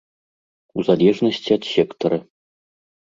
[0.77, 2.17] У залежнасці ад сектара.